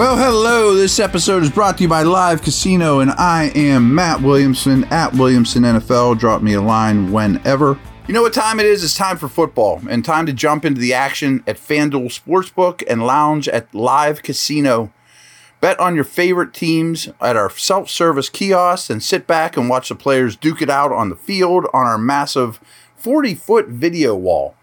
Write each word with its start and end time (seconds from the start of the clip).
Well, 0.00 0.16
hello. 0.16 0.74
This 0.74 0.98
episode 0.98 1.42
is 1.42 1.50
brought 1.50 1.76
to 1.76 1.82
you 1.82 1.88
by 1.90 2.04
Live 2.04 2.40
Casino, 2.40 3.00
and 3.00 3.10
I 3.10 3.52
am 3.54 3.94
Matt 3.94 4.22
Williamson 4.22 4.84
at 4.84 5.12
Williamson 5.12 5.62
NFL. 5.62 6.18
Drop 6.18 6.40
me 6.40 6.54
a 6.54 6.62
line 6.62 7.12
whenever. 7.12 7.78
You 8.08 8.14
know 8.14 8.22
what 8.22 8.32
time 8.32 8.58
it 8.58 8.64
is? 8.64 8.82
It's 8.82 8.96
time 8.96 9.18
for 9.18 9.28
football 9.28 9.82
and 9.90 10.02
time 10.02 10.24
to 10.24 10.32
jump 10.32 10.64
into 10.64 10.80
the 10.80 10.94
action 10.94 11.44
at 11.46 11.58
FanDuel 11.58 12.18
Sportsbook 12.18 12.82
and 12.88 13.06
lounge 13.06 13.46
at 13.46 13.74
Live 13.74 14.22
Casino. 14.22 14.90
Bet 15.60 15.78
on 15.78 15.94
your 15.94 16.04
favorite 16.04 16.54
teams 16.54 17.10
at 17.20 17.36
our 17.36 17.50
self 17.50 17.90
service 17.90 18.30
kiosks 18.30 18.88
and 18.88 19.02
sit 19.02 19.26
back 19.26 19.54
and 19.58 19.68
watch 19.68 19.90
the 19.90 19.94
players 19.94 20.34
duke 20.34 20.62
it 20.62 20.70
out 20.70 20.92
on 20.92 21.10
the 21.10 21.14
field 21.14 21.66
on 21.74 21.86
our 21.86 21.98
massive 21.98 22.58
40 22.96 23.34
foot 23.34 23.68
video 23.68 24.16
wall. 24.16 24.54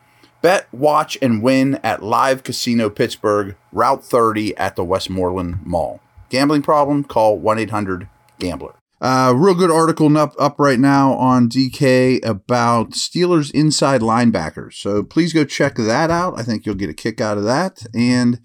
Bet, 0.42 0.68
watch, 0.72 1.18
and 1.22 1.42
win 1.42 1.80
at 1.84 2.04
Live 2.04 2.44
Casino 2.44 2.90
Pittsburgh, 2.90 3.56
Route 3.72 4.04
30 4.04 4.56
at 4.58 4.76
the 4.76 4.84
Westmoreland 4.84 5.66
Mall. 5.66 6.00
Gambling 6.30 6.62
problem? 6.62 7.04
Call 7.04 7.40
1 7.40 7.60
800 7.60 8.08
Gambler. 8.40 8.76
Uh, 9.00 9.32
real 9.36 9.54
good 9.54 9.70
article 9.70 10.16
up, 10.18 10.34
up 10.40 10.56
right 10.58 10.80
now 10.80 11.14
on 11.14 11.48
DK 11.48 12.24
about 12.26 12.92
Steelers 12.92 13.52
inside 13.52 14.02
linebackers. 14.02 14.74
So 14.74 15.04
please 15.04 15.34
go 15.34 15.46
check 15.46 15.76
that 15.76 16.10
out. 16.10 16.40
I 16.40 16.44
think 16.44 16.66
you'll 16.66 16.76
get 16.76 16.90
a 16.90 16.96
kick 16.96 17.22
out 17.22 17.38
of 17.38 17.44
that. 17.44 17.86
And 17.94 18.40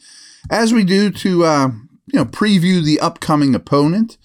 as 0.50 0.72
we 0.72 0.84
do 0.84 1.10
to 1.10 1.44
uh, 1.44 1.68
you 2.12 2.18
know 2.18 2.26
preview 2.26 2.84
the 2.84 3.00
upcoming 3.00 3.54
opponent, 3.54 4.18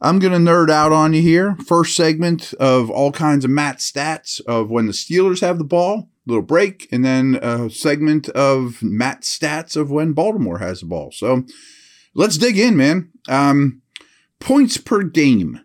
I'm 0.00 0.18
going 0.18 0.32
to 0.32 0.50
nerd 0.50 0.70
out 0.70 0.92
on 0.92 1.12
you 1.12 1.20
here. 1.20 1.56
First 1.66 1.94
segment 1.94 2.54
of 2.54 2.88
all 2.88 3.12
kinds 3.12 3.44
of 3.44 3.50
Matt 3.50 3.78
stats 3.78 4.40
of 4.46 4.70
when 4.70 4.86
the 4.86 4.92
Steelers 4.92 5.42
have 5.42 5.58
the 5.58 5.64
ball 5.64 6.08
little 6.28 6.42
break, 6.42 6.88
and 6.92 7.04
then 7.04 7.38
a 7.42 7.70
segment 7.70 8.28
of 8.30 8.82
Matt 8.82 9.22
stats 9.22 9.76
of 9.76 9.90
when 9.90 10.12
Baltimore 10.12 10.58
has 10.58 10.80
the 10.80 10.86
ball. 10.86 11.10
So 11.10 11.44
let's 12.14 12.36
dig 12.36 12.58
in, 12.58 12.76
man. 12.76 13.10
Um, 13.28 13.82
points 14.40 14.76
per 14.76 15.02
game. 15.02 15.60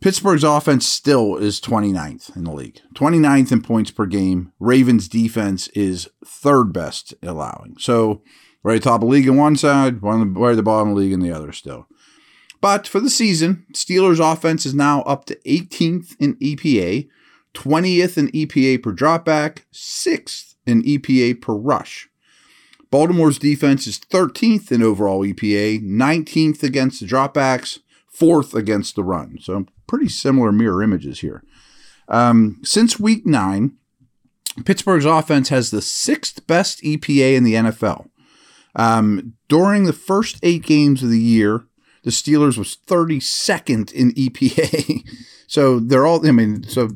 Pittsburgh's 0.00 0.44
offense 0.44 0.86
still 0.86 1.36
is 1.36 1.60
29th 1.60 2.36
in 2.36 2.44
the 2.44 2.52
league. 2.52 2.80
29th 2.94 3.52
in 3.52 3.62
points 3.62 3.90
per 3.90 4.06
game. 4.06 4.52
Ravens 4.58 5.08
defense 5.08 5.68
is 5.68 6.08
third 6.26 6.72
best 6.72 7.14
allowing. 7.22 7.76
So 7.78 8.22
right 8.62 8.82
top 8.82 8.96
of 8.96 9.00
the 9.02 9.06
league 9.06 9.28
on 9.28 9.36
one 9.36 9.56
side, 9.56 10.02
one 10.02 10.34
right 10.34 10.52
at 10.52 10.56
the 10.56 10.62
bottom 10.62 10.90
of 10.90 10.94
the 10.94 11.00
league 11.00 11.12
in 11.12 11.20
the 11.20 11.30
other 11.30 11.52
still. 11.52 11.86
But 12.60 12.88
for 12.88 12.98
the 12.98 13.10
season, 13.10 13.66
Steelers 13.72 14.20
offense 14.20 14.64
is 14.64 14.74
now 14.74 15.02
up 15.02 15.26
to 15.26 15.38
18th 15.46 16.16
in 16.18 16.36
EPA, 16.36 17.08
20th 17.54 18.18
in 18.18 18.28
EPA 18.28 18.82
per 18.82 18.92
dropback, 18.92 19.60
6th 19.72 20.54
in 20.66 20.82
EPA 20.82 21.40
per 21.40 21.54
rush. 21.54 22.08
Baltimore's 22.90 23.38
defense 23.38 23.86
is 23.86 23.98
13th 23.98 24.70
in 24.70 24.82
overall 24.82 25.24
EPA, 25.24 25.82
19th 25.82 26.62
against 26.62 27.00
the 27.00 27.06
dropbacks, 27.06 27.80
4th 28.16 28.54
against 28.54 28.94
the 28.94 29.02
run. 29.02 29.38
So 29.40 29.66
pretty 29.86 30.08
similar 30.08 30.52
mirror 30.52 30.82
images 30.82 31.20
here. 31.20 31.42
Um, 32.08 32.60
since 32.62 33.00
week 33.00 33.26
nine, 33.26 33.76
Pittsburgh's 34.64 35.04
offense 35.04 35.48
has 35.48 35.70
the 35.70 35.82
sixth 35.82 36.46
best 36.46 36.82
EPA 36.82 37.36
in 37.36 37.44
the 37.44 37.54
NFL. 37.54 38.08
Um, 38.76 39.34
during 39.48 39.84
the 39.84 39.92
first 39.92 40.38
eight 40.42 40.62
games 40.62 41.02
of 41.02 41.10
the 41.10 41.18
year, 41.18 41.64
the 42.02 42.10
Steelers 42.10 42.58
was 42.58 42.76
32nd 42.86 43.92
in 43.92 44.12
EPA. 44.12 45.02
so 45.46 45.80
they're 45.80 46.06
all, 46.06 46.26
I 46.26 46.30
mean, 46.30 46.64
so 46.64 46.90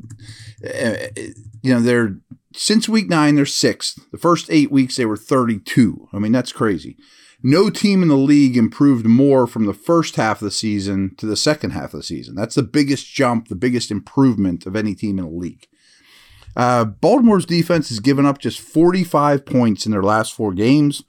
you 0.61 1.73
know, 1.73 1.79
they're 1.79 2.17
since 2.53 2.89
week 2.89 3.09
nine, 3.09 3.35
they're 3.35 3.45
sixth. 3.45 3.99
The 4.11 4.17
first 4.17 4.49
eight 4.49 4.71
weeks, 4.71 4.95
they 4.95 5.05
were 5.05 5.17
32. 5.17 6.09
I 6.11 6.19
mean, 6.19 6.31
that's 6.31 6.51
crazy. 6.51 6.97
No 7.41 7.69
team 7.69 8.01
in 8.01 8.09
the 8.09 8.17
league 8.17 8.57
improved 8.57 9.05
more 9.05 9.47
from 9.47 9.65
the 9.65 9.73
first 9.73 10.17
half 10.17 10.41
of 10.41 10.45
the 10.45 10.51
season 10.51 11.15
to 11.17 11.25
the 11.25 11.37
second 11.37 11.71
half 11.71 11.93
of 11.93 12.01
the 12.01 12.03
season. 12.03 12.35
That's 12.35 12.55
the 12.55 12.63
biggest 12.63 13.07
jump, 13.13 13.47
the 13.47 13.55
biggest 13.55 13.91
improvement 13.91 14.65
of 14.65 14.75
any 14.75 14.93
team 14.93 15.19
in 15.19 15.25
the 15.25 15.31
league. 15.31 15.67
Uh, 16.55 16.83
Baltimore's 16.83 17.45
defense 17.45 17.87
has 17.89 18.01
given 18.01 18.25
up 18.25 18.39
just 18.39 18.59
45 18.59 19.45
points 19.45 19.85
in 19.85 19.91
their 19.93 20.03
last 20.03 20.33
four 20.33 20.53
games. 20.53 21.03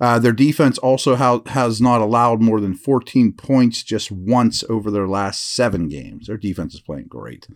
Uh, 0.00 0.18
their 0.18 0.32
defense 0.32 0.78
also 0.78 1.16
ha- 1.16 1.42
has 1.46 1.80
not 1.80 2.00
allowed 2.00 2.40
more 2.40 2.60
than 2.60 2.74
14 2.74 3.32
points 3.32 3.82
just 3.82 4.10
once 4.10 4.64
over 4.68 4.90
their 4.90 5.06
last 5.06 5.54
seven 5.54 5.88
games. 5.88 6.26
Their 6.26 6.36
defense 6.36 6.74
is 6.74 6.80
playing 6.80 7.06
great. 7.06 7.46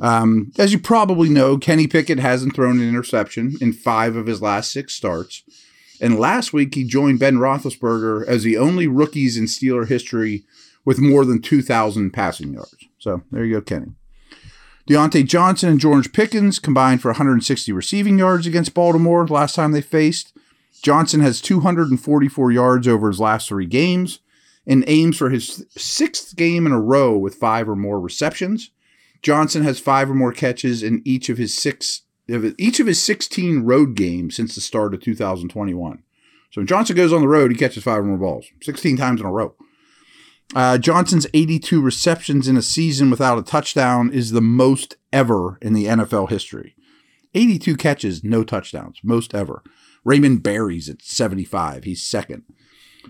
Um, 0.00 0.52
as 0.58 0.72
you 0.72 0.78
probably 0.78 1.28
know, 1.28 1.58
Kenny 1.58 1.86
Pickett 1.86 2.18
hasn't 2.18 2.54
thrown 2.54 2.80
an 2.80 2.88
interception 2.88 3.56
in 3.60 3.72
five 3.72 4.16
of 4.16 4.26
his 4.26 4.40
last 4.40 4.72
six 4.72 4.94
starts. 4.94 5.42
And 6.00 6.18
last 6.18 6.52
week, 6.52 6.74
he 6.74 6.84
joined 6.84 7.18
Ben 7.18 7.36
Roethlisberger 7.36 8.26
as 8.26 8.42
the 8.42 8.56
only 8.56 8.86
rookies 8.86 9.36
in 9.36 9.44
Steeler 9.44 9.86
history 9.86 10.44
with 10.84 10.98
more 10.98 11.24
than 11.24 11.42
2,000 11.42 12.10
passing 12.10 12.52
yards. 12.52 12.84
So 12.98 13.22
there 13.30 13.44
you 13.44 13.54
go, 13.54 13.60
Kenny. 13.62 13.92
Diontae 14.88 15.26
Johnson 15.26 15.68
and 15.68 15.80
George 15.80 16.12
Pickens 16.12 16.58
combined 16.58 17.02
for 17.02 17.08
160 17.08 17.72
receiving 17.72 18.18
yards 18.18 18.46
against 18.46 18.74
Baltimore 18.74 19.26
last 19.26 19.56
time 19.56 19.72
they 19.72 19.80
faced. 19.80 20.35
Johnson 20.86 21.18
has 21.18 21.40
244 21.40 22.52
yards 22.52 22.86
over 22.86 23.08
his 23.08 23.18
last 23.18 23.48
three 23.48 23.66
games 23.66 24.20
and 24.68 24.84
aims 24.86 25.16
for 25.16 25.30
his 25.30 25.66
sixth 25.70 26.36
game 26.36 26.64
in 26.64 26.70
a 26.70 26.80
row 26.80 27.18
with 27.18 27.34
five 27.34 27.68
or 27.68 27.74
more 27.74 27.98
receptions. 27.98 28.70
Johnson 29.20 29.64
has 29.64 29.80
five 29.80 30.08
or 30.08 30.14
more 30.14 30.30
catches 30.30 30.84
in 30.84 31.02
each 31.04 31.28
of 31.28 31.38
his 31.38 31.58
six 31.58 32.02
each 32.28 32.78
of 32.78 32.86
his 32.86 33.02
16 33.02 33.64
road 33.64 33.96
games 33.96 34.36
since 34.36 34.54
the 34.54 34.60
start 34.60 34.94
of 34.94 35.00
2021. 35.00 36.04
So 36.52 36.60
when 36.60 36.68
Johnson 36.68 36.94
goes 36.94 37.12
on 37.12 37.20
the 37.20 37.26
road, 37.26 37.50
he 37.50 37.58
catches 37.58 37.82
five 37.82 37.98
or 37.98 38.04
more 38.04 38.16
balls, 38.16 38.46
16 38.62 38.96
times 38.96 39.20
in 39.20 39.26
a 39.26 39.32
row. 39.32 39.56
Uh, 40.54 40.78
Johnson's 40.78 41.26
82 41.34 41.82
receptions 41.82 42.46
in 42.46 42.56
a 42.56 42.62
season 42.62 43.10
without 43.10 43.38
a 43.38 43.42
touchdown 43.42 44.12
is 44.12 44.30
the 44.30 44.40
most 44.40 44.98
ever 45.12 45.58
in 45.60 45.72
the 45.72 45.86
NFL 45.86 46.30
history. 46.30 46.76
82 47.34 47.76
catches, 47.76 48.22
no 48.22 48.44
touchdowns, 48.44 49.00
most 49.02 49.34
ever. 49.34 49.64
Raymond 50.06 50.42
Berry's 50.42 50.88
at 50.88 51.02
75. 51.02 51.84
He's 51.84 52.02
second. 52.02 52.44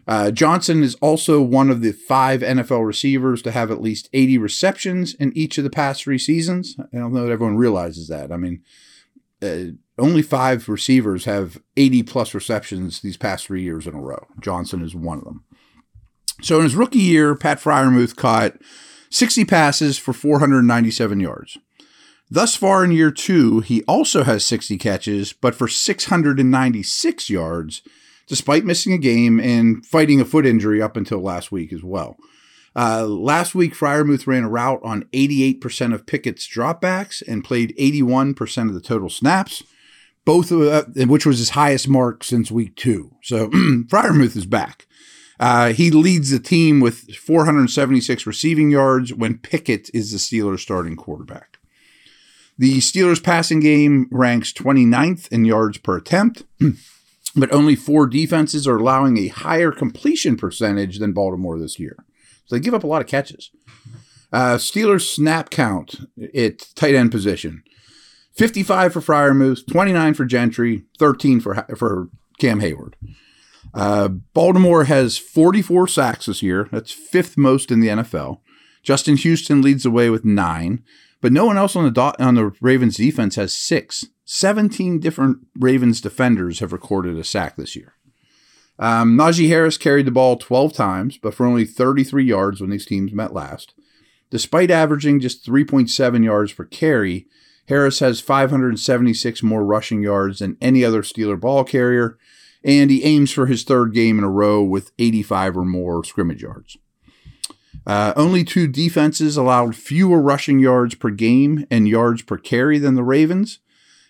Uh, 0.08 0.30
Johnson 0.30 0.82
is 0.82 0.94
also 0.96 1.42
one 1.42 1.70
of 1.70 1.82
the 1.82 1.92
five 1.92 2.40
NFL 2.40 2.86
receivers 2.86 3.42
to 3.42 3.50
have 3.50 3.70
at 3.70 3.82
least 3.82 4.08
80 4.14 4.38
receptions 4.38 5.14
in 5.14 5.36
each 5.36 5.58
of 5.58 5.64
the 5.64 5.70
past 5.70 6.02
three 6.02 6.18
seasons. 6.18 6.74
I 6.78 6.96
don't 6.96 7.12
know 7.12 7.26
that 7.26 7.32
everyone 7.32 7.56
realizes 7.56 8.08
that. 8.08 8.32
I 8.32 8.38
mean, 8.38 8.62
uh, 9.42 9.76
only 9.98 10.22
five 10.22 10.68
receivers 10.68 11.26
have 11.26 11.58
80 11.76 12.02
plus 12.04 12.32
receptions 12.34 13.00
these 13.00 13.16
past 13.18 13.46
three 13.46 13.62
years 13.62 13.86
in 13.86 13.94
a 13.94 14.00
row. 14.00 14.26
Johnson 14.40 14.82
is 14.82 14.94
one 14.94 15.18
of 15.18 15.24
them. 15.24 15.44
So 16.42 16.56
in 16.56 16.64
his 16.64 16.76
rookie 16.76 16.98
year, 16.98 17.34
Pat 17.34 17.58
Freiermuth 17.58 18.16
caught 18.16 18.56
60 19.10 19.44
passes 19.44 19.98
for 19.98 20.12
497 20.14 21.20
yards. 21.20 21.58
Thus 22.30 22.56
far 22.56 22.84
in 22.84 22.90
year 22.90 23.10
two, 23.10 23.60
he 23.60 23.82
also 23.84 24.24
has 24.24 24.44
60 24.44 24.78
catches, 24.78 25.32
but 25.32 25.54
for 25.54 25.68
696 25.68 27.30
yards 27.30 27.82
despite 28.26 28.64
missing 28.64 28.92
a 28.92 28.98
game 28.98 29.38
and 29.40 29.84
fighting 29.86 30.20
a 30.20 30.24
foot 30.24 30.46
injury 30.46 30.82
up 30.82 30.96
until 30.96 31.20
last 31.20 31.52
week 31.52 31.72
as 31.72 31.82
well. 31.82 32.16
Uh, 32.74 33.06
last 33.06 33.54
week, 33.54 33.74
Freiermuth 33.74 34.26
ran 34.26 34.44
a 34.44 34.48
route 34.48 34.80
on 34.82 35.04
88% 35.12 35.94
of 35.94 36.04
Pickett's 36.04 36.46
dropbacks 36.46 37.22
and 37.26 37.44
played 37.44 37.74
81% 37.78 38.68
of 38.68 38.74
the 38.74 38.82
total 38.82 39.08
snaps, 39.08 39.62
both 40.26 40.50
of, 40.50 40.60
uh, 40.60 41.06
which 41.06 41.24
was 41.24 41.38
his 41.38 41.50
highest 41.50 41.88
mark 41.88 42.22
since 42.22 42.50
week 42.50 42.76
two. 42.76 43.12
So 43.22 43.48
Freiermuth 43.50 44.36
is 44.36 44.44
back. 44.44 44.86
Uh, 45.38 45.72
he 45.72 45.90
leads 45.90 46.30
the 46.30 46.38
team 46.38 46.80
with 46.80 47.14
476 47.14 48.26
receiving 48.26 48.70
yards 48.70 49.12
when 49.12 49.38
Pickett 49.38 49.90
is 49.94 50.12
the 50.12 50.18
Steelers' 50.18 50.60
starting 50.60 50.96
quarterback. 50.96 51.55
The 52.58 52.78
Steelers' 52.78 53.22
passing 53.22 53.60
game 53.60 54.08
ranks 54.10 54.52
29th 54.52 55.28
in 55.28 55.44
yards 55.44 55.78
per 55.78 55.96
attempt. 55.96 56.44
but 57.36 57.52
only 57.52 57.76
four 57.76 58.06
defenses 58.06 58.66
are 58.66 58.78
allowing 58.78 59.18
a 59.18 59.28
higher 59.28 59.70
completion 59.70 60.36
percentage 60.36 60.98
than 60.98 61.12
Baltimore 61.12 61.58
this 61.58 61.78
year. 61.78 61.96
So 62.46 62.56
they 62.56 62.60
give 62.60 62.74
up 62.74 62.84
a 62.84 62.86
lot 62.86 63.02
of 63.02 63.08
catches. 63.08 63.50
Uh, 64.32 64.56
Steelers 64.56 65.14
snap 65.14 65.50
count 65.50 66.08
at 66.34 66.74
tight 66.74 66.94
end 66.94 67.12
position 67.12 67.62
55 68.34 68.92
for 68.92 69.00
Freiermuth, 69.00 69.66
29 69.70 70.14
for 70.14 70.24
Gentry, 70.24 70.84
13 70.98 71.40
for, 71.40 71.66
for 71.76 72.08
Cam 72.38 72.60
Hayward. 72.60 72.96
Uh, 73.74 74.08
Baltimore 74.08 74.84
has 74.84 75.18
44 75.18 75.88
sacks 75.88 76.26
this 76.26 76.42
year. 76.42 76.68
That's 76.72 76.92
fifth 76.92 77.36
most 77.36 77.70
in 77.70 77.80
the 77.80 77.88
NFL. 77.88 78.40
Justin 78.82 79.16
Houston 79.16 79.62
leads 79.62 79.82
the 79.82 79.90
way 79.90 80.10
with 80.10 80.24
nine, 80.24 80.82
but 81.26 81.32
no 81.32 81.44
one 81.44 81.58
else 81.58 81.74
on 81.74 81.82
the 81.82 81.90
dot, 81.90 82.20
on 82.20 82.36
the 82.36 82.52
Ravens 82.60 82.98
defense 82.98 83.34
has 83.34 83.52
six. 83.52 84.04
17 84.26 85.00
different 85.00 85.38
Ravens 85.58 86.00
defenders 86.00 86.60
have 86.60 86.72
recorded 86.72 87.18
a 87.18 87.24
sack 87.24 87.56
this 87.56 87.74
year. 87.74 87.94
Um, 88.78 89.18
Najee 89.18 89.48
Harris 89.48 89.76
carried 89.76 90.06
the 90.06 90.12
ball 90.12 90.36
12 90.36 90.72
times, 90.72 91.18
but 91.18 91.34
for 91.34 91.44
only 91.44 91.64
33 91.64 92.24
yards 92.24 92.60
when 92.60 92.70
these 92.70 92.86
teams 92.86 93.12
met 93.12 93.34
last. 93.34 93.74
Despite 94.30 94.70
averaging 94.70 95.18
just 95.18 95.44
3.7 95.44 96.24
yards 96.24 96.52
per 96.52 96.64
carry, 96.64 97.26
Harris 97.66 97.98
has 97.98 98.20
576 98.20 99.42
more 99.42 99.64
rushing 99.64 100.04
yards 100.04 100.38
than 100.38 100.56
any 100.60 100.84
other 100.84 101.02
Steeler 101.02 101.40
ball 101.40 101.64
carrier, 101.64 102.18
and 102.62 102.88
he 102.88 103.02
aims 103.02 103.32
for 103.32 103.46
his 103.46 103.64
third 103.64 103.92
game 103.92 104.16
in 104.18 104.22
a 104.24 104.30
row 104.30 104.62
with 104.62 104.92
85 104.96 105.56
or 105.56 105.64
more 105.64 106.04
scrimmage 106.04 106.42
yards. 106.42 106.76
Uh, 107.86 108.12
only 108.16 108.42
two 108.42 108.66
defenses 108.66 109.36
allowed 109.36 109.76
fewer 109.76 110.20
rushing 110.20 110.58
yards 110.58 110.94
per 110.94 111.10
game 111.10 111.66
and 111.70 111.88
yards 111.88 112.22
per 112.22 112.36
carry 112.36 112.78
than 112.78 112.96
the 112.96 113.04
Ravens, 113.04 113.60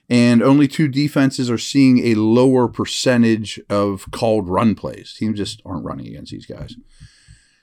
and 0.08 0.43
only 0.43 0.67
two 0.67 0.88
defenses 0.88 1.50
are 1.50 1.58
seeing 1.58 1.99
a 1.99 2.14
lower 2.14 2.69
percentage 2.69 3.61
of 3.69 4.11
called 4.12 4.49
run 4.49 4.75
plays. 4.75 5.14
Teams 5.14 5.37
just 5.37 5.61
aren't 5.67 5.84
running 5.84 6.06
against 6.06 6.32
these 6.32 6.46
guys. 6.46 6.76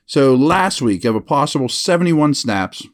So 0.05 0.35
last 0.35 0.81
week, 0.81 1.05
of 1.05 1.15
a 1.15 1.21
possible 1.21 1.69
71 1.69 2.35
snaps, 2.35 2.85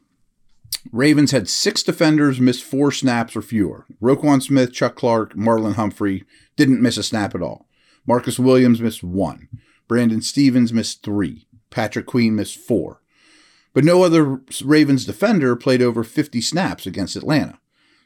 Ravens 0.92 1.32
had 1.32 1.48
six 1.48 1.82
defenders 1.82 2.40
miss 2.40 2.60
four 2.60 2.90
snaps 2.90 3.36
or 3.36 3.42
fewer. 3.42 3.86
Roquan 4.00 4.42
Smith, 4.42 4.72
Chuck 4.72 4.94
Clark, 4.94 5.34
Marlon 5.34 5.74
Humphrey 5.74 6.24
didn't 6.56 6.80
miss 6.80 6.96
a 6.96 7.02
snap 7.02 7.34
at 7.34 7.42
all. 7.42 7.66
Marcus 8.06 8.38
Williams 8.38 8.80
missed 8.80 9.02
one. 9.02 9.48
Brandon 9.88 10.22
Stephens 10.22 10.72
missed 10.72 11.02
three. 11.02 11.46
Patrick 11.68 12.06
Queen 12.06 12.34
missed 12.34 12.56
four. 12.58 12.99
But 13.72 13.84
no 13.84 14.02
other 14.02 14.40
Ravens 14.64 15.04
defender 15.04 15.54
played 15.54 15.82
over 15.82 16.02
50 16.02 16.40
snaps 16.40 16.86
against 16.86 17.16
Atlanta. 17.16 17.58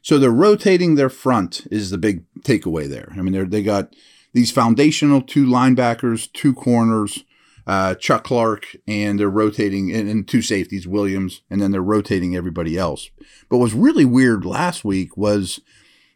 So 0.03 0.19
they're 0.19 0.31
rotating 0.31 0.95
their 0.95 1.09
front 1.09 1.67
is 1.71 1.91
the 1.91 1.97
big 1.97 2.25
takeaway 2.41 2.89
there. 2.89 3.13
I 3.17 3.23
mean, 3.23 3.49
they 3.49 3.63
got 3.63 3.95
these 4.35 4.51
foundational 4.51 5.23
two 5.23 5.47
linebackers, 5.47 6.31
two 6.33 6.53
corners, 6.53 7.25
uh, 7.67 7.95
Chuck 7.95 8.25
Clark, 8.25 8.77
and 8.87 9.19
they're 9.19 9.31
rotating 9.31 9.91
and, 9.93 10.09
and 10.09 10.29
two 10.29 10.43
safeties, 10.43 10.87
Williams, 10.87 11.41
and 11.49 11.63
then 11.63 11.71
they're 11.71 11.81
rotating 11.81 12.37
everybody 12.37 12.77
else. 12.77 13.11
But 13.49 13.59
what's 13.59 13.73
really 13.73 14.05
weird 14.05 14.45
last 14.45 14.85
week 14.85 15.17
was 15.17 15.61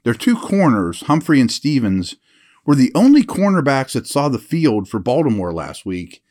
their 0.05 0.15
two 0.15 0.37
corners, 0.37 1.03
Humphrey 1.03 1.41
and 1.41 1.51
Stephens, 1.51 2.17
were 2.67 2.75
the 2.75 2.93
only 2.95 3.23
cornerbacks 3.23 3.93
that 3.93 4.07
saw 4.07 4.29
the 4.29 4.39
field 4.39 4.89
for 4.89 4.99
Baltimore 4.99 5.55
last 5.55 5.87
week. 5.87 6.23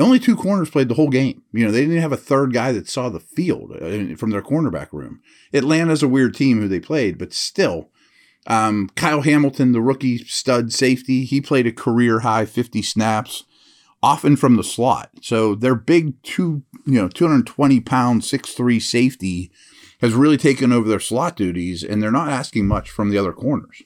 Only 0.00 0.18
two 0.18 0.36
corners 0.36 0.70
played 0.70 0.88
the 0.88 0.94
whole 0.94 1.08
game. 1.08 1.42
You 1.52 1.66
know, 1.66 1.72
they 1.72 1.82
didn't 1.82 2.00
have 2.00 2.12
a 2.12 2.16
third 2.16 2.52
guy 2.52 2.72
that 2.72 2.88
saw 2.88 3.08
the 3.08 3.20
field 3.20 3.72
uh, 3.72 4.16
from 4.16 4.30
their 4.30 4.42
cornerback 4.42 4.92
room. 4.92 5.20
Atlanta's 5.52 6.02
a 6.02 6.08
weird 6.08 6.34
team 6.34 6.60
who 6.60 6.68
they 6.68 6.80
played, 6.80 7.18
but 7.18 7.32
still, 7.32 7.90
um, 8.46 8.90
Kyle 8.96 9.20
Hamilton, 9.20 9.72
the 9.72 9.80
rookie 9.80 10.18
stud 10.18 10.72
safety, 10.72 11.24
he 11.24 11.40
played 11.40 11.66
a 11.66 11.72
career 11.72 12.20
high 12.20 12.46
50 12.46 12.82
snaps 12.82 13.44
often 14.02 14.36
from 14.36 14.56
the 14.56 14.64
slot. 14.64 15.10
So 15.20 15.54
their 15.54 15.74
big 15.74 16.22
two, 16.22 16.62
you 16.86 17.00
know, 17.00 17.08
220 17.08 17.80
pound, 17.80 18.24
six 18.24 18.54
three 18.54 18.80
safety 18.80 19.50
has 20.00 20.14
really 20.14 20.38
taken 20.38 20.72
over 20.72 20.88
their 20.88 21.00
slot 21.00 21.36
duties, 21.36 21.84
and 21.84 22.02
they're 22.02 22.10
not 22.10 22.30
asking 22.30 22.66
much 22.66 22.90
from 22.90 23.10
the 23.10 23.18
other 23.18 23.32
corners. 23.32 23.82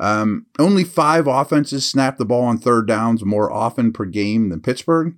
Um, 0.00 0.46
only 0.58 0.84
five 0.84 1.26
offenses 1.26 1.88
snap 1.88 2.18
the 2.18 2.24
ball 2.24 2.44
on 2.44 2.58
third 2.58 2.86
downs 2.86 3.24
more 3.24 3.52
often 3.52 3.92
per 3.92 4.04
game 4.04 4.48
than 4.48 4.60
Pittsburgh. 4.60 5.16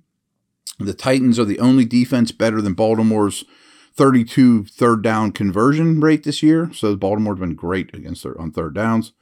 The 0.79 0.93
Titans 0.93 1.37
are 1.37 1.45
the 1.45 1.59
only 1.59 1.85
defense 1.85 2.31
better 2.31 2.61
than 2.61 2.73
Baltimore's 2.73 3.45
32 3.93 4.65
third 4.65 5.03
down 5.03 5.31
conversion 5.31 5.99
rate 5.99 6.23
this 6.23 6.41
year. 6.41 6.71
So 6.73 6.95
Baltimore's 6.95 7.39
been 7.39 7.55
great 7.55 7.93
against 7.93 8.23
their, 8.23 8.39
on 8.39 8.51
third 8.51 8.73
downs. 8.73 9.13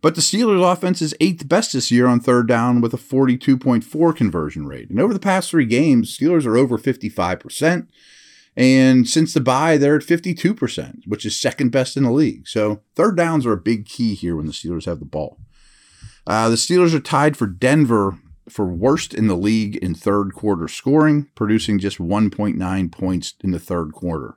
But 0.00 0.16
the 0.16 0.20
Steelers' 0.20 0.70
offense 0.70 1.00
is 1.00 1.14
eighth 1.20 1.48
best 1.48 1.72
this 1.72 1.90
year 1.90 2.08
on 2.08 2.18
third 2.18 2.48
down 2.48 2.80
with 2.80 2.92
a 2.92 2.98
42.4 2.98 4.16
conversion 4.16 4.66
rate. 4.66 4.90
And 4.90 5.00
over 5.00 5.14
the 5.14 5.20
past 5.20 5.50
three 5.50 5.64
games, 5.64 6.16
Steelers 6.16 6.44
are 6.44 6.56
over 6.56 6.76
55%. 6.76 7.86
And 8.56 9.08
since 9.08 9.32
the 9.32 9.40
bye, 9.40 9.78
they're 9.78 9.96
at 9.96 10.02
52%, 10.02 11.06
which 11.06 11.24
is 11.24 11.40
second 11.40 11.70
best 11.70 11.96
in 11.96 12.02
the 12.02 12.10
league. 12.10 12.46
So 12.46 12.82
third 12.94 13.16
downs 13.16 13.46
are 13.46 13.52
a 13.52 13.56
big 13.56 13.86
key 13.86 14.14
here 14.14 14.36
when 14.36 14.46
the 14.46 14.52
Steelers 14.52 14.84
have 14.84 14.98
the 14.98 15.06
ball. 15.06 15.38
Uh, 16.26 16.48
the 16.50 16.56
Steelers 16.56 16.94
are 16.94 17.00
tied 17.00 17.36
for 17.36 17.46
Denver 17.46 18.18
for 18.48 18.66
worst 18.66 19.14
in 19.14 19.26
the 19.26 19.36
league 19.36 19.76
in 19.76 19.94
third 19.94 20.34
quarter 20.34 20.68
scoring, 20.68 21.28
producing 21.34 21.78
just 21.78 21.98
1.9 21.98 22.92
points 22.92 23.34
in 23.40 23.52
the 23.52 23.58
third 23.58 23.92
quarter. 23.92 24.36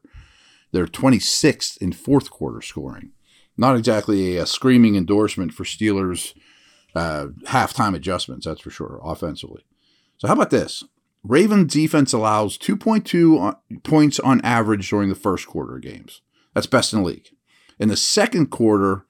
They're 0.71 0.87
26th 0.87 1.77
in 1.77 1.91
fourth 1.91 2.29
quarter 2.29 2.61
scoring 2.61 3.11
not 3.57 3.77
exactly 3.77 4.37
a, 4.37 4.45
screaming 4.45 4.95
endorsement 4.95 5.53
for 5.53 5.63
Steelers 5.63 6.33
uh, 6.95 7.27
halftime 7.45 7.95
adjustments, 7.95 8.45
that's 8.45 8.61
for 8.61 8.69
sure, 8.69 8.99
offensively. 9.03 9.65
So, 10.17 10.27
how 10.27 10.33
about 10.33 10.49
this? 10.49 10.83
Ravens 11.27 11.73
defense 11.73 12.13
allows 12.13 12.57
2.2 12.57 13.81
points 13.83 14.19
on 14.19 14.41
average 14.41 14.89
during 14.89 15.09
the 15.09 15.15
first 15.15 15.47
quarter 15.47 15.77
of 15.77 15.81
games. 15.81 16.21
That's 16.53 16.67
best 16.67 16.93
in 16.93 16.99
the 16.99 17.05
league. 17.05 17.29
In 17.79 17.89
the 17.89 17.97
second 17.97 18.47
quarter, 18.51 19.05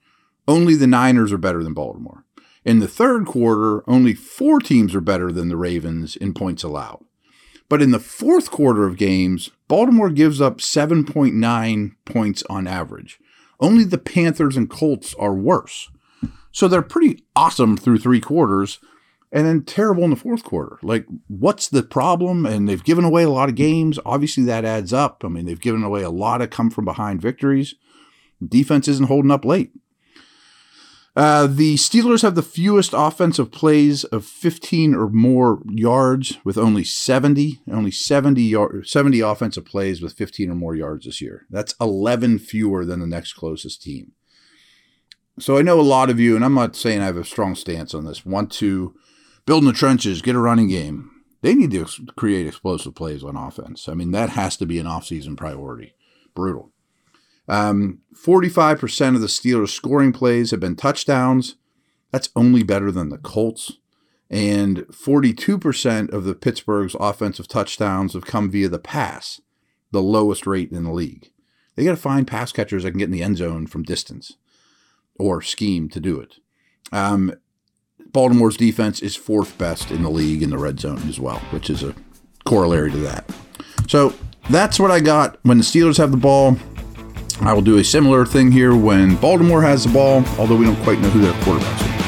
only 0.48 0.74
the 0.74 0.86
Niners 0.86 1.30
are 1.32 1.38
better 1.38 1.62
than 1.62 1.74
Baltimore. 1.74 2.24
In 2.64 2.78
the 2.78 2.88
third 2.88 3.26
quarter, 3.26 3.88
only 3.88 4.14
four 4.14 4.60
teams 4.60 4.94
are 4.94 5.00
better 5.00 5.30
than 5.30 5.50
the 5.50 5.58
Ravens 5.58 6.16
in 6.16 6.32
points 6.32 6.64
allowed. 6.64 7.04
But 7.68 7.82
in 7.82 7.90
the 7.90 8.00
fourth 8.00 8.50
quarter 8.50 8.86
of 8.86 8.96
games, 8.96 9.50
Baltimore 9.68 10.10
gives 10.10 10.40
up 10.40 10.58
7.9 10.58 11.96
points 12.04 12.42
on 12.48 12.66
average. 12.66 13.18
Only 13.60 13.84
the 13.84 13.98
Panthers 13.98 14.56
and 14.56 14.70
Colts 14.70 15.14
are 15.18 15.34
worse. 15.34 15.90
So 16.50 16.66
they're 16.66 16.82
pretty 16.82 17.24
awesome 17.36 17.76
through 17.76 17.98
three 17.98 18.20
quarters 18.20 18.78
and 19.36 19.44
then 19.44 19.62
terrible 19.62 20.02
in 20.02 20.08
the 20.08 20.16
fourth 20.16 20.44
quarter. 20.44 20.78
Like, 20.82 21.04
what's 21.28 21.68
the 21.68 21.82
problem? 21.82 22.46
And 22.46 22.66
they've 22.66 22.82
given 22.82 23.04
away 23.04 23.22
a 23.22 23.28
lot 23.28 23.50
of 23.50 23.54
games. 23.54 23.98
Obviously, 24.06 24.44
that 24.44 24.64
adds 24.64 24.94
up. 24.94 25.22
I 25.22 25.28
mean, 25.28 25.44
they've 25.44 25.60
given 25.60 25.84
away 25.84 26.02
a 26.02 26.08
lot 26.08 26.40
of 26.40 26.48
come 26.48 26.70
from 26.70 26.86
behind 26.86 27.20
victories. 27.20 27.74
Defense 28.42 28.88
isn't 28.88 29.08
holding 29.08 29.30
up 29.30 29.44
late. 29.44 29.72
Uh, 31.14 31.46
the 31.46 31.74
Steelers 31.74 32.22
have 32.22 32.34
the 32.34 32.42
fewest 32.42 32.94
offensive 32.96 33.52
plays 33.52 34.04
of 34.04 34.24
15 34.24 34.94
or 34.94 35.10
more 35.10 35.60
yards 35.68 36.38
with 36.42 36.56
only 36.56 36.84
70, 36.84 37.60
only 37.70 37.90
70 37.90 38.40
yard, 38.40 38.88
70 38.88 39.20
offensive 39.20 39.66
plays 39.66 40.00
with 40.00 40.14
15 40.14 40.50
or 40.50 40.54
more 40.54 40.74
yards 40.74 41.04
this 41.04 41.20
year. 41.20 41.44
That's 41.50 41.74
11 41.78 42.38
fewer 42.38 42.86
than 42.86 43.00
the 43.00 43.06
next 43.06 43.34
closest 43.34 43.82
team. 43.82 44.12
So 45.38 45.58
I 45.58 45.62
know 45.62 45.78
a 45.78 45.82
lot 45.82 46.08
of 46.08 46.18
you, 46.18 46.36
and 46.36 46.44
I'm 46.44 46.54
not 46.54 46.74
saying 46.74 47.02
I 47.02 47.06
have 47.06 47.18
a 47.18 47.24
strong 47.24 47.54
stance 47.54 47.92
on 47.92 48.06
this, 48.06 48.24
want 48.24 48.50
to 48.52 48.94
build 49.46 49.62
in 49.62 49.68
the 49.68 49.72
trenches, 49.72 50.22
get 50.22 50.34
a 50.34 50.40
running 50.40 50.68
game. 50.68 51.10
They 51.42 51.54
need 51.54 51.70
to 51.70 51.86
create 52.16 52.46
explosive 52.46 52.94
plays 52.94 53.22
on 53.22 53.36
offense. 53.36 53.88
I 53.88 53.94
mean, 53.94 54.10
that 54.10 54.30
has 54.30 54.56
to 54.58 54.66
be 54.66 54.78
an 54.78 54.86
offseason 54.86 55.36
priority. 55.36 55.94
Brutal. 56.34 56.72
Um, 57.48 58.00
45% 58.14 59.14
of 59.14 59.20
the 59.20 59.28
Steelers' 59.28 59.68
scoring 59.68 60.12
plays 60.12 60.50
have 60.50 60.60
been 60.60 60.76
touchdowns. 60.76 61.56
That's 62.10 62.30
only 62.34 62.62
better 62.62 62.90
than 62.90 63.08
the 63.08 63.18
Colts. 63.18 63.72
And 64.28 64.78
42% 64.88 66.12
of 66.12 66.24
the 66.24 66.34
Pittsburgh's 66.34 66.96
offensive 66.98 67.46
touchdowns 67.46 68.14
have 68.14 68.26
come 68.26 68.50
via 68.50 68.68
the 68.68 68.80
pass, 68.80 69.40
the 69.92 70.02
lowest 70.02 70.46
rate 70.46 70.72
in 70.72 70.82
the 70.82 70.92
league. 70.92 71.30
They 71.76 71.84
got 71.84 71.92
to 71.92 71.96
find 71.96 72.26
pass 72.26 72.50
catchers 72.50 72.82
that 72.82 72.90
can 72.90 72.98
get 72.98 73.04
in 73.04 73.12
the 73.12 73.22
end 73.22 73.36
zone 73.36 73.66
from 73.66 73.84
distance 73.84 74.36
or 75.18 75.42
scheme 75.42 75.88
to 75.90 76.00
do 76.00 76.18
it. 76.18 76.36
Um, 76.90 77.34
Baltimore's 78.12 78.56
defense 78.56 79.00
is 79.00 79.16
fourth 79.16 79.56
best 79.58 79.90
in 79.90 80.02
the 80.02 80.10
league 80.10 80.42
in 80.42 80.50
the 80.50 80.58
red 80.58 80.80
zone 80.80 81.02
as 81.08 81.20
well, 81.20 81.38
which 81.50 81.70
is 81.70 81.82
a 81.82 81.94
corollary 82.44 82.90
to 82.90 82.98
that. 82.98 83.30
So 83.88 84.14
that's 84.50 84.78
what 84.78 84.90
I 84.90 85.00
got 85.00 85.38
when 85.42 85.58
the 85.58 85.64
Steelers 85.64 85.98
have 85.98 86.10
the 86.10 86.16
ball. 86.16 86.56
I 87.40 87.52
will 87.52 87.62
do 87.62 87.78
a 87.78 87.84
similar 87.84 88.24
thing 88.24 88.50
here 88.50 88.74
when 88.74 89.16
Baltimore 89.16 89.62
has 89.62 89.84
the 89.84 89.92
ball, 89.92 90.24
although 90.38 90.56
we 90.56 90.64
don't 90.64 90.82
quite 90.82 91.00
know 91.00 91.10
who 91.10 91.20
their 91.20 91.32
quarterbacks 91.42 92.00
are. 92.00 92.05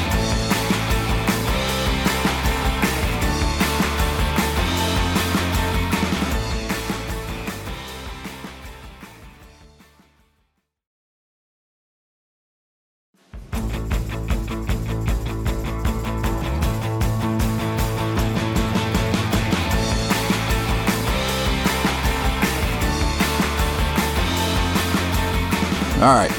All 26.09 26.15
right. 26.15 26.31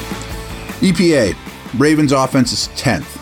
EPA. 0.81 1.33
Ravens 1.79 2.11
offense 2.11 2.51
is 2.51 2.67
10th. 2.77 3.17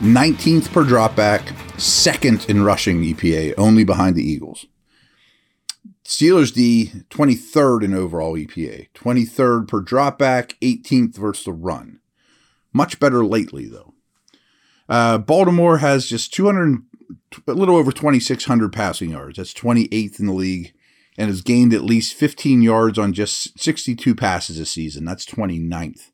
19th 0.00 0.70
per 0.70 0.84
dropback, 0.84 1.40
second 1.80 2.44
in 2.50 2.62
rushing 2.62 3.00
EPA, 3.00 3.54
only 3.56 3.82
behind 3.82 4.14
the 4.14 4.22
Eagles. 4.22 4.66
Steelers 6.04 6.52
D, 6.52 6.92
23rd 7.08 7.84
in 7.84 7.94
overall 7.94 8.34
EPA, 8.34 8.90
23rd 8.92 9.68
per 9.68 9.80
dropback, 9.80 10.52
18th 10.60 11.16
versus 11.16 11.46
the 11.46 11.54
run. 11.54 12.00
Much 12.74 13.00
better 13.00 13.24
lately, 13.24 13.64
though. 13.66 13.94
Uh, 14.90 15.16
Baltimore 15.16 15.78
has 15.78 16.04
just 16.04 16.30
200, 16.34 16.76
a 17.48 17.52
little 17.54 17.74
over 17.74 17.90
2,600 17.90 18.70
passing 18.70 19.12
yards. 19.12 19.38
That's 19.38 19.54
28th 19.54 20.20
in 20.20 20.26
the 20.26 20.34
league 20.34 20.74
and 21.18 21.28
has 21.28 21.42
gained 21.42 21.72
at 21.72 21.82
least 21.82 22.14
15 22.14 22.62
yards 22.62 22.98
on 22.98 23.12
just 23.12 23.58
62 23.58 24.14
passes 24.14 24.58
this 24.58 24.70
season. 24.70 25.04
That's 25.04 25.26
29th. 25.26 26.10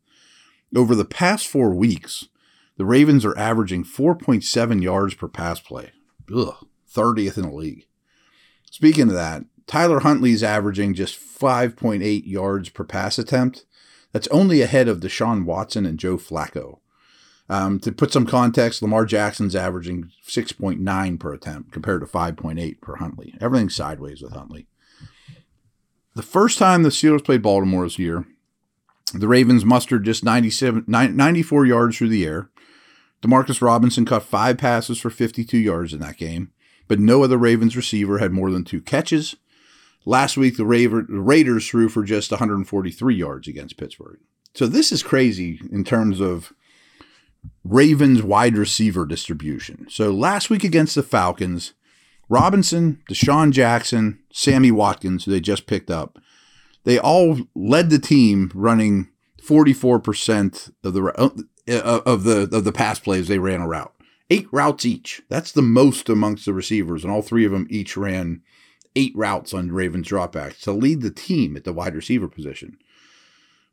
Over 0.75 0.95
the 0.95 1.05
past 1.05 1.47
four 1.47 1.75
weeks, 1.75 2.29
the 2.77 2.85
Ravens 2.85 3.25
are 3.25 3.37
averaging 3.37 3.85
4.7 3.85 4.83
yards 4.83 5.15
per 5.15 5.29
pass 5.29 5.61
play. 5.61 5.93
Ugh, 6.35 6.67
30th 6.91 7.37
in 7.37 7.43
the 7.43 7.55
league. 7.55 7.87
Speaking 8.71 9.09
of 9.09 9.15
that, 9.15 9.45
Tyler 9.67 10.01
Huntley's 10.01 10.43
averaging 10.43 10.95
just 10.95 11.19
5.8 11.19 12.23
yards 12.27 12.69
per 12.71 12.85
pass 12.85 13.19
attempt. 13.19 13.67
That's 14.13 14.29
only 14.29 14.63
ahead 14.63 14.89
of 14.89 15.01
Deshaun 15.01 15.45
Watson 15.45 15.87
and 15.87 15.99
Joe 15.99 16.17
Flacco. 16.17 16.79
Um, 17.49 17.81
to 17.81 17.93
put 17.93 18.13
some 18.13 18.27
context, 18.27 18.81
Lamar 18.81 19.05
Jackson's 19.05 19.57
averaging 19.57 20.11
6.9 20.27 21.21
per 21.21 21.35
attempt 21.35 21.73
compared 21.73 22.01
to 22.01 22.07
5.8 22.07 22.81
per 22.81 22.97
Huntley. 22.97 23.35
Everything's 23.41 23.77
sideways 23.77 24.23
with 24.23 24.33
Huntley. 24.33 24.67
The 26.15 26.23
first 26.23 26.59
time 26.59 26.83
the 26.83 26.91
Steelers 26.91 27.25
played 27.25 27.43
Baltimore 27.43 27.85
this 27.85 27.99
year, 27.99 28.27
the 29.15 29.29
Ravens 29.29 29.65
mustered 29.65 30.05
just 30.05 30.25
97, 30.25 30.85
94 30.87 31.67
yards 31.67 31.97
through 31.97 32.11
the 32.11 32.27
air. 32.27 32.51
Demarcus 33.23 33.63
Robinson 33.63 34.05
caught 34.05 34.25
five 34.25 34.59
passes 34.59 34.99
for 34.99 35.09
52 35.11 35.57
yards 35.57 35.93
in 35.93 36.01
that 36.01 36.17
game, 36.17 36.51
but 36.89 36.99
no 36.99 37.23
other 37.23 37.39
Ravens 37.39 37.77
receiver 37.77 38.19
had 38.19 38.33
more 38.33 38.51
than 38.51 38.65
two 38.65 38.81
catches. 38.81 39.37
Last 40.05 40.37
week, 40.37 40.57
the 40.57 40.67
Raiders 40.67 41.69
threw 41.69 41.89
for 41.89 42.03
just 42.03 42.31
143 42.31 43.15
yards 43.15 43.47
against 43.49 43.77
Pittsburgh. 43.77 44.19
So 44.55 44.67
this 44.67 44.93
is 44.93 45.03
crazy 45.03 45.61
in 45.71 45.85
terms 45.85 46.21
of 46.21 46.53
Ravens 47.65 48.23
wide 48.23 48.59
receiver 48.59 49.07
distribution. 49.07 49.87
So 49.89 50.11
last 50.11 50.51
week 50.51 50.65
against 50.65 50.95
the 50.95 51.03
Falcons, 51.03 51.73
Robinson, 52.33 53.03
DeSean 53.11 53.51
Jackson, 53.53 54.19
Sammy 54.33 54.71
Watkins, 54.71 55.25
who 55.25 55.31
they 55.31 55.39
just 55.39 55.67
picked 55.67 55.91
up, 55.91 56.19
they 56.85 56.99
all 56.99 57.41
led 57.55 57.91
the 57.91 57.99
team 57.99 58.51
running 58.55 59.11
44% 59.43 60.73
of 60.83 60.95
the 60.95 61.05
uh, 61.69 62.01
of 62.07 62.25
the 62.25 62.49
of 62.51 62.65
the 62.65 62.73
pass 62.73 62.99
plays 62.99 63.29
they 63.29 63.39
ran 63.39 63.61
a 63.61 63.69
route. 63.69 63.95
Eight 64.31 64.49
routes 64.51 64.87
each. 64.87 65.21
That's 65.29 65.53
the 65.53 65.61
most 65.61 66.09
amongst 66.09 66.47
the 66.47 66.55
receivers, 66.55 67.05
and 67.05 67.13
all 67.13 67.21
three 67.21 67.45
of 67.45 67.53
them 67.53 67.67
each 67.69 67.99
ran 67.99 68.41
eight 68.97 69.13
routes 69.15 69.53
on 69.53 69.71
Ravens 69.71 70.09
dropbacks 70.09 70.61
to 70.61 70.73
lead 70.73 71.03
the 71.03 71.11
team 71.11 71.55
at 71.55 71.65
the 71.65 71.73
wide 71.75 71.95
receiver 71.95 72.29
position. 72.29 72.79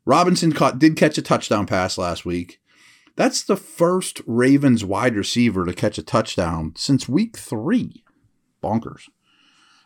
Robinson 0.04 0.52
caught 0.52 0.78
did 0.78 0.98
catch 0.98 1.16
a 1.16 1.22
touchdown 1.22 1.64
pass 1.64 1.96
last 1.96 2.26
week. 2.26 2.60
That's 3.16 3.42
the 3.42 3.56
first 3.56 4.20
Ravens 4.26 4.84
wide 4.84 5.16
receiver 5.16 5.64
to 5.64 5.72
catch 5.72 5.96
a 5.96 6.02
touchdown 6.02 6.74
since 6.76 7.08
week 7.08 7.38
three. 7.38 8.04
Bonkers. 8.60 9.08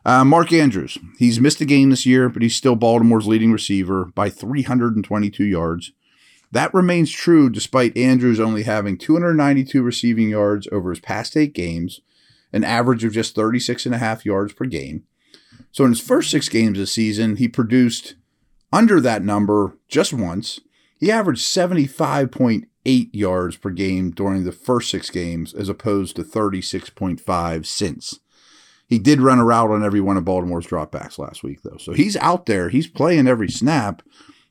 Uh, 0.04 0.24
Mark 0.24 0.52
Andrews, 0.52 0.98
he's 1.18 1.40
missed 1.40 1.62
a 1.62 1.64
game 1.64 1.88
this 1.88 2.04
year, 2.04 2.28
but 2.28 2.42
he's 2.42 2.54
still 2.54 2.76
Baltimore's 2.76 3.26
leading 3.26 3.52
receiver 3.52 4.06
by 4.14 4.28
322 4.28 5.44
yards. 5.44 5.92
That 6.52 6.74
remains 6.74 7.10
true 7.10 7.48
despite 7.48 7.96
Andrews 7.96 8.38
only 8.38 8.64
having 8.64 8.98
292 8.98 9.82
receiving 9.82 10.28
yards 10.28 10.68
over 10.70 10.90
his 10.90 11.00
past 11.00 11.36
eight 11.36 11.54
games, 11.54 12.00
an 12.52 12.64
average 12.64 13.02
of 13.02 13.12
just 13.12 13.34
36 13.34 13.86
and 13.86 13.94
a 13.94 13.98
half 13.98 14.26
yards 14.26 14.52
per 14.52 14.66
game. 14.66 15.04
So 15.72 15.84
in 15.84 15.90
his 15.90 16.00
first 16.00 16.30
six 16.30 16.48
games 16.48 16.78
this 16.78 16.92
season, 16.92 17.36
he 17.36 17.48
produced 17.48 18.14
under 18.72 19.00
that 19.00 19.24
number 19.24 19.76
just 19.88 20.12
once. 20.12 20.60
He 20.98 21.10
averaged 21.10 21.42
75.8 21.42 23.08
yards 23.12 23.56
per 23.56 23.70
game 23.70 24.10
during 24.10 24.44
the 24.44 24.52
first 24.52 24.90
six 24.90 25.10
games, 25.10 25.54
as 25.54 25.68
opposed 25.68 26.16
to 26.16 26.22
36.5 26.22 27.66
since. 27.66 28.20
He 28.94 29.00
did 29.00 29.20
run 29.20 29.40
a 29.40 29.44
route 29.44 29.72
on 29.72 29.82
every 29.82 30.00
one 30.00 30.16
of 30.16 30.24
Baltimore's 30.24 30.68
dropbacks 30.68 31.18
last 31.18 31.42
week, 31.42 31.62
though. 31.62 31.78
So 31.78 31.94
he's 31.94 32.16
out 32.18 32.46
there. 32.46 32.68
He's 32.68 32.86
playing 32.86 33.26
every 33.26 33.48
snap. 33.48 34.02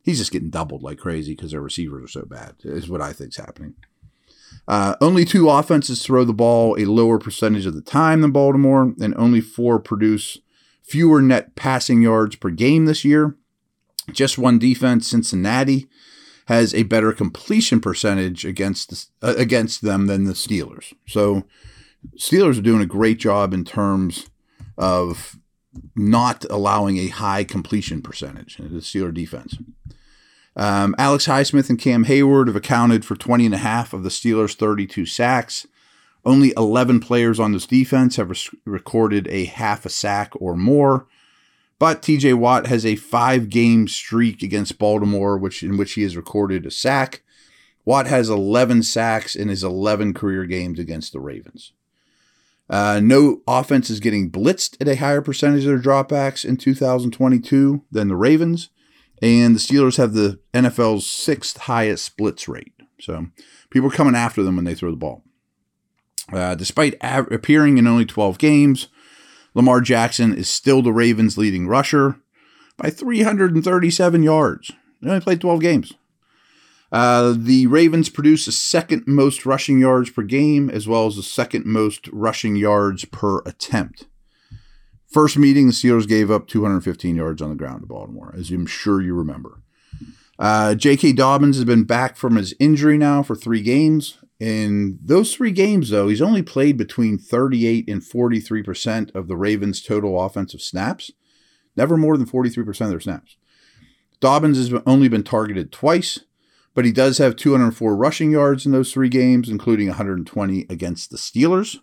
He's 0.02 0.18
just 0.18 0.34
getting 0.34 0.50
doubled 0.50 0.84
like 0.84 0.98
crazy 0.98 1.34
because 1.34 1.52
their 1.52 1.62
receivers 1.62 2.04
are 2.04 2.08
so 2.10 2.26
bad, 2.26 2.56
is 2.66 2.90
what 2.90 3.00
I 3.00 3.14
think's 3.14 3.38
happening. 3.38 3.76
Uh, 4.68 4.98
only 5.00 5.24
two 5.24 5.50
offenses 5.50 6.04
throw 6.04 6.26
the 6.26 6.34
ball 6.34 6.76
a 6.78 6.84
lower 6.84 7.18
percentage 7.18 7.66
of 7.66 7.74
the 7.74 7.82
time 7.82 8.20
than 8.20 8.32
Baltimore, 8.32 8.94
and 9.00 9.16
only 9.16 9.40
four 9.40 9.80
produce 9.80 10.40
fewer 10.82 11.22
net 11.22 11.56
passing 11.56 12.02
yards 12.02 12.36
per 12.36 12.50
game 12.50 12.84
this 12.84 13.06
year. 13.06 13.38
Just 14.12 14.38
one 14.38 14.60
defense, 14.60 15.08
Cincinnati, 15.08 15.88
has 16.48 16.76
a 16.76 16.84
better 16.84 17.14
completion 17.14 17.80
percentage 17.80 18.44
against 18.44 18.90
the, 19.22 19.30
uh, 19.30 19.36
against 19.38 19.84
them 19.84 20.08
than 20.08 20.26
the 20.26 20.34
Steelers. 20.34 20.94
So 21.08 21.46
Steelers 22.18 22.60
are 22.60 22.62
doing 22.62 22.82
a 22.82 22.86
great 22.86 23.20
job 23.20 23.54
in 23.54 23.64
terms 23.64 24.30
of 24.78 25.38
not 25.96 26.46
allowing 26.50 26.98
a 26.98 27.08
high 27.08 27.44
completion 27.44 28.02
percentage 28.02 28.60
in 28.60 28.74
the 28.74 28.80
Steeler 28.80 29.14
defense. 29.14 29.58
Um, 30.56 30.94
Alex 30.98 31.26
Highsmith 31.26 31.70
and 31.70 31.80
Cam 31.80 32.04
Hayward 32.04 32.48
have 32.48 32.56
accounted 32.56 33.04
for 33.06 33.16
20 33.16 33.46
and 33.46 33.56
a 33.56 33.60
half 33.60 33.94
of 33.94 34.04
the 34.04 34.10
Steelers' 34.10 34.56
32 34.56 35.06
sacks. 35.06 35.66
Only 36.26 36.54
11 36.56 37.00
players 37.00 37.40
on 37.40 37.52
this 37.52 37.66
defense 37.66 38.16
have 38.18 38.32
recorded 38.66 39.28
a 39.28 39.46
half 39.46 39.86
a 39.86 39.90
sack 39.90 40.32
or 40.36 40.56
more. 40.56 41.08
But 41.80 42.02
TJ 42.02 42.36
Watt 42.36 42.68
has 42.68 42.86
a 42.86 42.96
five 42.96 43.50
game 43.50 43.88
streak 43.88 44.42
against 44.42 44.78
Baltimore, 44.78 45.38
which 45.38 45.64
in 45.64 45.76
which 45.76 45.94
he 45.94 46.04
has 46.04 46.16
recorded 46.16 46.66
a 46.66 46.72
sack. 46.72 47.24
Watt 47.84 48.08
has 48.08 48.30
11 48.30 48.84
sacks 48.84 49.36
in 49.36 49.50
his 49.50 49.64
11 49.64 50.14
career 50.14 50.46
games 50.46 50.80
against 50.80 51.12
the 51.12 51.20
Ravens. 51.20 51.74
Uh, 52.70 53.00
no 53.04 53.42
offense 53.48 53.90
is 53.90 54.00
getting 54.00 54.32
blitzed 54.32 54.78
at 54.80 54.88
a 54.88 54.96
higher 54.96 55.22
percentage 55.22 55.66
of 55.66 55.68
their 55.68 55.80
dropbacks 55.80 56.46
in 56.46 56.58
2022 56.58 57.84
than 57.92 58.08
the 58.08 58.16
Ravens, 58.16 58.70
and 59.22 59.56
the 59.56 59.60
Steelers 59.60 59.98
have 59.98 60.14
the 60.14 60.40
NFL's 60.54 61.06
sixth 61.06 61.58
highest 61.58 62.18
blitz 62.18 62.48
rate. 62.48 62.74
So 63.00 63.28
people 63.70 63.90
are 63.90 63.94
coming 63.96 64.16
after 64.16 64.44
them 64.44 64.56
when 64.56 64.66
they 64.66 64.76
throw 64.76 64.92
the 64.92 64.98
ball. 64.98 65.24
Uh, 66.32 66.56
despite 66.56 66.96
av- 67.04 67.32
appearing 67.32 67.78
in 67.78 67.86
only 67.86 68.06
12 68.06 68.38
games, 68.38 68.88
Lamar 69.54 69.82
Jackson 69.82 70.34
is 70.34 70.50
still 70.50 70.82
the 70.82 70.94
Ravens' 70.94 71.38
leading 71.38 71.68
rusher 71.68 72.18
by 72.78 72.90
337 72.90 74.24
yards. 74.24 74.72
He 75.02 75.10
only 75.10 75.20
played 75.22 75.42
12 75.42 75.60
games. 75.60 75.94
Uh, 76.94 77.34
the 77.36 77.66
Ravens 77.66 78.08
produce 78.08 78.46
the 78.46 78.52
second 78.52 79.06
most 79.08 79.48
rushing 79.48 79.80
yards 79.80 80.12
per 80.12 80.22
game, 80.22 80.70
as 80.70 80.88
well 80.88 81.08
as 81.08 81.16
the 81.16 81.24
second 81.24 81.66
most 81.66 82.08
rushing 82.10 82.56
yards 82.56 83.04
per 83.06 83.40
attempt. 83.48 84.06
First 85.08 85.36
meeting, 85.36 85.66
the 85.68 85.74
Steelers 85.74 86.08
gave 86.08 86.30
up 86.30 86.48
215 86.48 87.16
yards 87.16 87.42
on 87.42 87.50
the 87.50 87.56
ground 87.56 87.82
to 87.82 87.88
Baltimore, 87.88 88.34
as 88.38 88.52
I'm 88.52 88.68
sure 88.68 89.02
you 89.02 89.16
remember. 89.16 89.64
Uh, 90.38 90.76
J.K. 90.76 91.14
Dobbins 91.14 91.56
has 91.56 91.66
been 91.66 91.84
back 91.84 92.16
from 92.16 92.36
his 92.36 92.54
injury 92.60 93.00
now 93.00 93.24
for 93.24 93.36
three 93.36 93.62
games. 93.62 94.20
In 94.40 95.00
those 95.04 95.34
three 95.34 95.52
games, 95.52 95.90
though, 95.90 96.10
he's 96.10 96.22
only 96.22 96.44
played 96.44 96.78
between 96.78 97.18
38 97.18 97.90
and 97.90 98.02
43% 98.04 99.16
of 99.16 99.28
the 99.28 99.38
Ravens' 99.38 99.82
total 99.82 100.24
offensive 100.24 100.62
snaps, 100.62 101.10
never 101.76 101.98
more 101.98 102.18
than 102.18 102.28
43% 102.28 102.82
of 102.82 102.90
their 102.90 103.00
snaps. 103.00 103.36
Dobbins 104.20 104.58
has 104.58 104.80
only 104.86 105.08
been 105.08 105.24
targeted 105.24 105.72
twice 105.72 106.20
but 106.74 106.86
he 106.86 106.92
does 106.92 107.18
have 107.20 107.36
204 107.36 107.96
rushing 107.96 108.32
yards 108.32 108.66
in 108.66 108.72
those 108.72 108.92
three 108.92 109.10
games, 109.10 109.50
including 109.50 109.88
120 109.88 110.66
against 110.70 111.10
the 111.10 111.18
Steelers. 111.18 111.78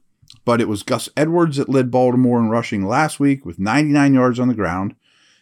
But 0.44 0.60
it 0.60 0.68
was 0.68 0.82
Gus 0.82 1.08
Edwards 1.16 1.56
that 1.56 1.68
led 1.68 1.90
Baltimore 1.90 2.38
in 2.38 2.48
rushing 2.48 2.86
last 2.86 3.20
week 3.20 3.44
with 3.44 3.58
99 3.58 4.14
yards 4.14 4.38
on 4.38 4.48
the 4.48 4.54
ground. 4.54 4.94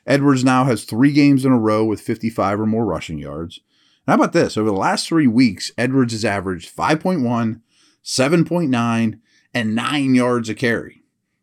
Edwards 0.06 0.42
now 0.42 0.64
has 0.64 0.84
three 0.84 1.12
games 1.12 1.44
in 1.44 1.52
a 1.52 1.58
row 1.58 1.84
with 1.84 2.00
55 2.00 2.60
or 2.60 2.66
more 2.66 2.86
rushing 2.86 3.18
yards. 3.18 3.60
And 4.06 4.12
how 4.12 4.14
about 4.14 4.32
this? 4.32 4.56
Over 4.56 4.70
the 4.70 4.76
last 4.76 5.06
three 5.06 5.26
weeks, 5.26 5.70
Edwards 5.76 6.14
has 6.14 6.24
averaged 6.24 6.74
5.1, 6.74 7.60
7.9, 8.02 9.20
and 9.52 9.74
9 9.74 10.14
yards 10.14 10.48
a 10.48 10.54
carry. 10.54 11.02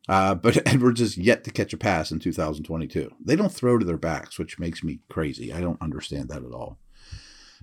Uh, 0.10 0.34
but 0.36 0.68
Edwards 0.68 1.00
has 1.00 1.18
yet 1.18 1.44
to 1.44 1.52
catch 1.52 1.74
a 1.74 1.78
pass 1.78 2.12
in 2.12 2.20
2022. 2.20 3.12
They 3.24 3.36
don't 3.36 3.54
throw 3.54 3.78
to 3.78 3.86
their 3.86 3.98
backs, 3.98 4.40
which 4.40 4.60
makes 4.60 4.84
me 4.84 5.00
crazy. 5.10 5.54
I 5.54 5.62
don't 5.62 5.82
understand 5.82 6.30
that 6.30 6.44
at 6.44 6.52
all. 6.52 6.80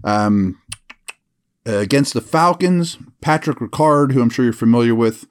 Um, 0.05 0.61
against 1.65 2.15
the 2.15 2.21
Falcons, 2.21 2.99
Patrick 3.21 3.59
Ricard, 3.59 4.13
who 4.13 4.23
I'm 4.23 4.31
sure 4.31 4.45
you're 4.45 4.53
familiar 4.53 4.95
with, 4.95 5.27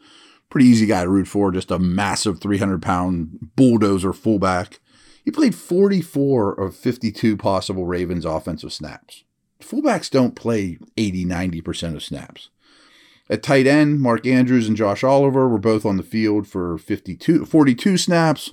pretty 0.49 0.67
easy 0.67 0.85
guy 0.85 1.03
to 1.03 1.09
root 1.09 1.27
for, 1.27 1.51
just 1.51 1.71
a 1.71 1.79
massive 1.79 2.39
300 2.39 2.81
pound 2.81 3.51
bulldozer 3.55 4.13
fullback. 4.13 4.79
He 5.23 5.31
played 5.31 5.55
44 5.55 6.53
of 6.53 6.75
52 6.75 7.37
possible 7.37 7.85
Ravens 7.85 8.25
offensive 8.25 8.73
snaps. 8.73 9.23
fullbacks 9.61 10.09
don't 10.09 10.35
play 10.35 10.77
80, 10.97 11.25
90% 11.25 11.95
of 11.95 12.03
snaps. 12.03 12.49
At 13.29 13.43
tight 13.43 13.65
end, 13.65 14.01
Mark 14.01 14.27
Andrews 14.27 14.67
and 14.67 14.75
Josh 14.75 15.03
Oliver 15.03 15.47
were 15.47 15.59
both 15.59 15.85
on 15.85 15.95
the 15.95 16.03
field 16.03 16.47
for 16.47 16.77
52, 16.77 17.45
42 17.45 17.97
snaps. 17.97 18.51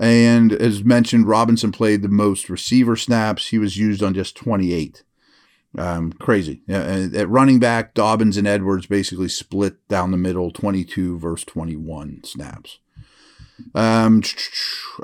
And 0.00 0.52
as 0.52 0.82
mentioned, 0.82 1.28
Robinson 1.28 1.70
played 1.70 2.02
the 2.02 2.08
most 2.08 2.50
receiver 2.50 2.96
snaps. 2.96 3.48
He 3.48 3.58
was 3.58 3.76
used 3.76 4.02
on 4.02 4.14
just 4.14 4.36
28. 4.36 5.04
Um, 5.76 6.12
crazy. 6.12 6.62
At 6.68 7.28
running 7.28 7.58
back, 7.58 7.94
Dobbins 7.94 8.36
and 8.36 8.46
Edwards 8.46 8.86
basically 8.86 9.28
split 9.28 9.86
down 9.88 10.10
the 10.10 10.16
middle, 10.16 10.50
22 10.50 11.18
versus 11.18 11.44
21 11.46 12.22
snaps. 12.24 12.78
Um, 13.74 14.22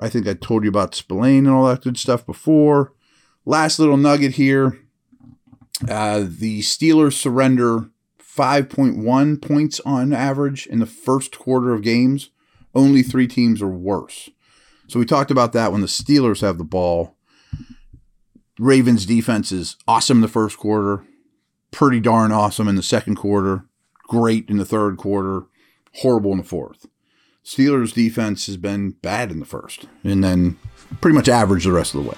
I 0.01 0.09
think 0.09 0.29
I 0.29 0.35
told 0.35 0.65
you 0.65 0.69
about 0.69 0.95
Spillane 0.95 1.47
and 1.47 1.55
all 1.55 1.67
that 1.67 1.83
good 1.83 1.99
stuff 1.99 2.25
before. 2.25 2.93
Last 3.45 3.79
little 3.79 3.97
nugget 3.97 4.33
here. 4.33 4.81
Uh, 5.89 6.25
the 6.29 6.61
Steelers 6.61 7.15
surrender 7.15 7.91
5.1 8.21 9.43
points 9.43 9.81
on 9.81 10.13
average 10.13 10.67
in 10.67 10.79
the 10.79 10.87
first 10.87 11.39
quarter 11.39 11.73
of 11.73 11.83
games. 11.83 12.31
Only 12.75 13.03
three 13.03 13.27
teams 13.27 13.61
are 13.61 13.69
worse. 13.69 14.31
So 14.89 14.99
we 14.99 15.05
talked 15.07 15.31
about 15.31 15.53
that 15.53 15.73
when 15.73 15.81
the 15.81 15.87
Steelers 15.87 16.41
have 16.41 16.59
the 16.59 16.65
ball. 16.65 17.17
Ravens 18.61 19.07
defense 19.07 19.53
is 19.53 19.77
awesome 19.89 20.19
in 20.19 20.21
the 20.21 20.29
first 20.29 20.59
quarter, 20.59 21.03
pretty 21.71 21.99
darn 21.99 22.31
awesome 22.31 22.69
in 22.69 22.77
the 22.77 22.83
second 22.83 23.17
quarter, 23.17 23.65
great 24.03 24.51
in 24.51 24.59
the 24.59 24.67
third 24.67 24.99
quarter, 24.99 25.47
horrible 25.95 26.33
in 26.33 26.39
the 26.39 26.45
fourth. 26.45 26.87
Steelers 27.43 27.95
defense 27.95 28.45
has 28.47 28.59
been 28.59 28.91
bad 28.91 29.31
in 29.31 29.41
the 29.41 29.47
first, 29.47 29.87
and 30.05 30.23
then 30.23 30.59
pretty 31.01 31.17
much 31.17 31.27
average 31.27 31.65
the 31.65 31.73
rest 31.73 31.95
of 31.95 32.05
the 32.05 32.11
way. 32.11 32.17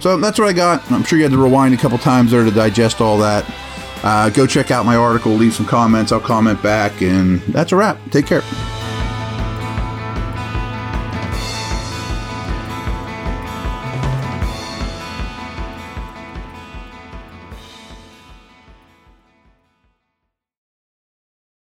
So 0.00 0.16
that's 0.16 0.38
what 0.38 0.48
I 0.48 0.54
got. 0.54 0.90
I'm 0.90 1.04
sure 1.04 1.18
you 1.18 1.24
had 1.24 1.32
to 1.32 1.42
rewind 1.42 1.74
a 1.74 1.76
couple 1.76 1.98
times 1.98 2.30
there 2.30 2.44
to 2.44 2.50
digest 2.50 3.02
all 3.02 3.18
that. 3.18 3.44
Uh, 4.02 4.30
go 4.30 4.46
check 4.46 4.70
out 4.70 4.86
my 4.86 4.96
article, 4.96 5.32
leave 5.32 5.52
some 5.52 5.66
comments. 5.66 6.12
I'll 6.12 6.20
comment 6.20 6.62
back, 6.62 7.02
and 7.02 7.40
that's 7.42 7.72
a 7.72 7.76
wrap. 7.76 7.98
Take 8.10 8.26
care. 8.26 8.42